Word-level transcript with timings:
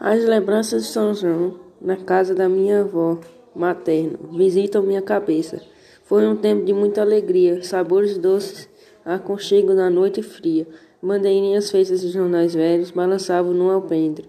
As 0.00 0.24
lembranças 0.24 0.84
de 0.84 0.88
São 0.88 1.14
João, 1.14 1.60
na 1.80 1.96
casa 1.96 2.34
da 2.34 2.48
minha 2.48 2.80
avó 2.80 3.18
materna, 3.54 4.18
visitam 4.32 4.82
minha 4.82 5.02
cabeça. 5.02 5.62
Foi 6.04 6.26
um 6.26 6.34
tempo 6.34 6.64
de 6.64 6.72
muita 6.72 7.02
alegria, 7.02 7.62
sabores 7.62 8.16
doces, 8.16 8.68
aconchego 9.04 9.74
na 9.74 9.90
noite 9.90 10.22
fria. 10.22 10.66
Bandeirinhas 11.02 11.70
feitas 11.70 12.00
de 12.00 12.08
jornais 12.08 12.54
velhos 12.54 12.90
balançavam 12.90 13.52
no 13.52 13.70
alpendre. 13.70 14.28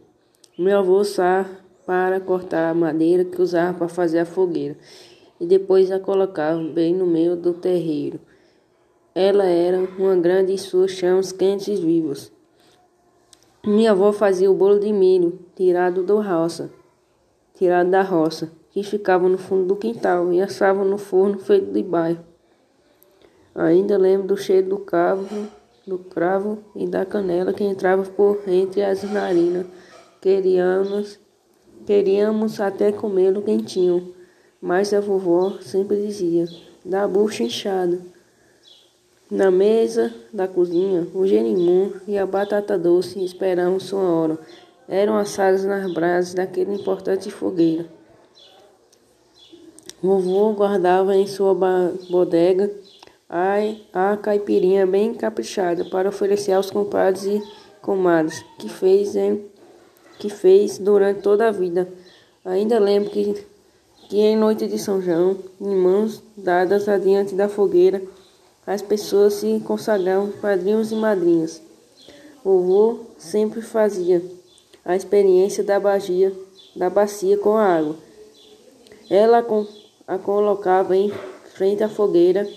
Meu 0.60 0.80
avô 0.80 1.04
sá 1.04 1.50
para 1.86 2.20
cortar 2.20 2.70
a 2.70 2.74
madeira 2.74 3.26
que 3.26 3.42
usava 3.42 3.78
para 3.78 3.88
fazer 3.88 4.20
a 4.20 4.26
fogueira 4.26 4.78
e 5.40 5.46
depois 5.46 5.92
a 5.92 6.00
colocava 6.00 6.62
bem 6.62 6.94
no 6.94 7.06
meio 7.06 7.36
do 7.36 7.54
terreiro. 7.54 8.20
Ela 9.16 9.46
era 9.46 9.78
uma 9.98 10.16
grande 10.16 10.54
e 10.54 10.58
suas 10.58 10.92
chamas 10.92 11.32
quentes 11.32 11.68
e 11.68 11.76
vivas. 11.76 12.32
Minha 13.66 13.92
avó 13.92 14.12
fazia 14.12 14.52
o 14.52 14.54
bolo 14.54 14.78
de 14.78 14.92
milho, 14.92 15.40
tirado 15.56 16.04
do 16.04 16.20
roça, 16.20 16.70
tirado 17.54 17.90
da 17.90 18.02
roça, 18.02 18.52
que 18.72 18.84
ficava 18.84 19.30
no 19.30 19.38
fundo 19.38 19.64
do 19.64 19.78
quintal 19.78 20.34
e 20.34 20.42
assava 20.42 20.84
no 20.84 20.98
forno 20.98 21.40
feito 21.40 21.72
de 21.72 21.82
bairro. 21.82 22.20
Ainda 23.56 23.98
lembro 23.98 24.28
do 24.28 24.36
cheiro 24.36 24.68
do 24.68 24.86
do 25.88 25.98
cravo 25.98 26.60
e 26.76 26.86
da 26.86 27.06
canela 27.06 27.54
que 27.54 27.64
entrava 27.64 28.04
por 28.04 28.42
entre 28.48 28.84
as 28.84 29.02
narinas. 29.04 29.66
Queríamos, 30.20 31.18
queríamos 31.86 32.60
até 32.60 32.92
comê-lo 32.92 33.42
quentinho, 33.42 34.14
mas 34.62 34.94
a 34.94 35.00
vovó 35.00 35.60
sempre 35.62 36.06
dizia, 36.06 36.50
da 36.84 37.08
bucha 37.08 37.44
inchada. 37.44 38.13
Na 39.32 39.50
mesa 39.50 40.14
da 40.32 40.48
cozinha, 40.48 41.08
o 41.14 41.26
gerimum 41.26 41.94
e 42.08 42.18
a 42.18 42.26
batata 42.26 42.78
doce 42.78 43.24
esperavam 43.24 43.80
sua 43.80 44.02
hora. 44.02 44.38
Eram 44.88 45.18
assados 45.18 45.64
nas 45.64 45.92
brasas 45.94 46.34
daquele 46.34 46.74
importante 46.76 47.32
fogueira. 47.32 47.86
Vovô 50.02 50.52
guardava 50.52 51.16
em 51.16 51.26
sua 51.26 51.56
bodega 52.10 52.70
a 53.94 54.18
caipirinha 54.18 54.86
bem 54.86 55.14
caprichada 55.14 55.86
para 55.86 56.10
oferecer 56.10 56.52
aos 56.52 56.70
compadres 56.70 57.24
e 57.24 57.42
comadres, 57.82 58.46
que 58.60 58.68
fez, 58.70 59.16
em, 59.16 59.46
que 60.20 60.30
fez 60.30 60.78
durante 60.78 61.22
toda 61.22 61.48
a 61.48 61.52
vida. 61.52 61.88
Ainda 62.44 62.78
lembro 62.78 63.10
que, 63.10 63.46
que 64.10 64.18
em 64.18 64.36
noite 64.36 64.68
de 64.68 64.78
São 64.78 65.02
João, 65.02 65.38
em 65.60 65.76
mãos 65.76 66.22
dadas 66.36 66.90
adiante 66.90 67.34
da 67.34 67.48
fogueira, 67.48 68.02
as 68.66 68.82
pessoas 68.82 69.34
se 69.36 69.60
consagravam 69.66 70.32
padrinhos 70.42 70.92
e 70.92 70.96
madrinhas. 70.96 71.62
Vovô 72.44 73.02
sempre 73.18 73.62
fazia 73.62 74.22
a 74.84 74.96
experiência 74.96 75.64
da 75.64 75.80
bacia, 75.80 76.34
da 76.76 76.90
bacia 76.90 77.38
com 77.38 77.56
a 77.56 77.66
água. 77.66 77.96
Ela 79.10 79.46
a 80.08 80.18
colocava 80.18 80.96
em 80.96 81.12
frente 81.54 81.84
à 81.84 81.90
fogueira 81.90 82.50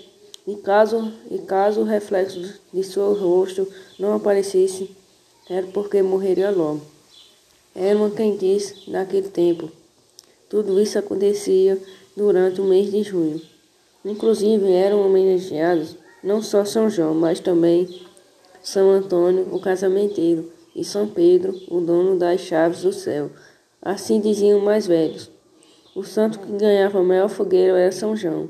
e 0.45 0.55
caso, 0.55 1.11
e 1.29 1.39
caso 1.39 1.81
o 1.81 1.85
reflexo 1.85 2.59
de 2.73 2.83
seu 2.83 3.13
rosto 3.13 3.67
não 3.99 4.15
aparecesse, 4.15 4.89
era 5.49 5.67
porque 5.67 6.01
morreria 6.01 6.51
logo. 6.51 6.81
Era 7.75 7.97
uma 7.97 8.09
quentice 8.09 8.89
naquele 8.89 9.29
tempo. 9.29 9.71
Tudo 10.49 10.81
isso 10.81 10.97
acontecia 10.97 11.77
durante 12.15 12.59
o 12.59 12.63
mês 12.65 12.89
de 12.89 13.03
junho. 13.03 13.41
Inclusive 14.03 14.71
eram 14.71 15.05
homenageados 15.05 15.95
não 16.23 16.41
só 16.41 16.65
São 16.65 16.89
João, 16.89 17.13
mas 17.13 17.39
também 17.39 17.87
São 18.61 18.89
Antônio, 18.91 19.47
o 19.51 19.59
casamenteiro, 19.59 20.51
e 20.75 20.83
São 20.83 21.07
Pedro, 21.07 21.59
o 21.69 21.81
dono 21.81 22.17
das 22.17 22.41
chaves 22.41 22.83
do 22.83 22.93
céu. 22.93 23.31
Assim 23.81 24.19
diziam 24.19 24.59
mais 24.59 24.85
velhos. 24.85 25.31
O 25.95 26.03
santo 26.03 26.39
que 26.39 26.51
ganhava 26.51 26.99
a 26.99 27.03
maior 27.03 27.29
fogueira 27.29 27.79
era 27.79 27.91
São 27.91 28.15
João, 28.15 28.49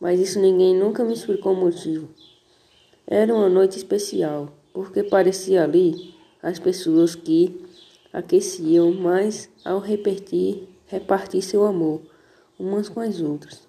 mas 0.00 0.18
isso 0.18 0.40
ninguém 0.40 0.74
nunca 0.74 1.04
me 1.04 1.12
explicou 1.12 1.52
o 1.52 1.56
motivo. 1.56 2.08
Era 3.06 3.34
uma 3.34 3.48
noite 3.48 3.76
especial, 3.76 4.48
porque 4.72 5.02
parecia 5.02 5.62
ali 5.62 6.14
as 6.42 6.58
pessoas 6.58 7.14
que 7.14 7.64
aqueciam 8.12 8.92
mais 8.92 9.48
ao 9.64 9.78
repartir, 9.78 10.68
repartir 10.86 11.42
seu 11.42 11.64
amor 11.64 12.00
umas 12.58 12.88
com 12.88 13.00
as 13.00 13.20
outras. 13.20 13.68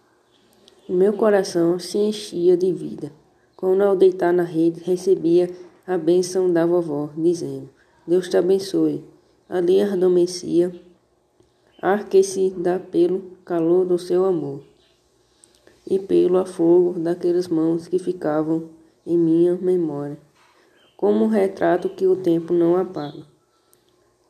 O 0.88 0.94
meu 0.94 1.14
coração 1.14 1.78
se 1.78 1.98
enchia 1.98 2.58
de 2.58 2.74
vida. 2.74 3.12
Quando 3.60 3.82
ao 3.82 3.94
deitar 3.94 4.32
na 4.32 4.44
rede, 4.44 4.82
recebia 4.86 5.50
a 5.86 5.98
bênção 5.98 6.50
da 6.50 6.66
vovó, 6.66 7.10
dizendo: 7.18 7.70
Deus 8.08 8.30
te 8.30 8.38
abençoe. 8.38 9.04
Ali 9.50 9.82
adormecia, 9.82 10.74
aquecida 11.82 12.80
pelo 12.80 13.22
calor 13.44 13.86
do 13.86 14.00
seu 14.00 14.24
amor 14.24 14.62
e 15.86 16.00
pelo 16.00 16.38
afogo 16.38 16.98
daquelas 16.98 17.50
mãos 17.50 17.86
que 17.86 18.00
ficavam 18.00 18.70
em 19.06 19.18
minha 19.18 19.56
memória, 19.56 20.18
como 20.96 21.26
um 21.26 21.28
retrato 21.28 21.90
que 21.90 22.08
o 22.08 22.16
tempo 22.16 22.54
não 22.54 22.78
apaga. 22.78 23.26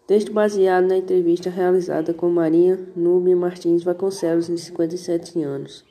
Texto 0.07 0.33
baseado 0.33 0.87
na 0.87 0.97
entrevista 0.97 1.51
realizada 1.51 2.15
com 2.15 2.31
Maria 2.31 2.79
Núbia 2.95 3.35
Martins 3.35 3.83
Vasconcelos, 3.83 4.47
de 4.47 4.57
57 4.57 5.39
anos. 5.43 5.85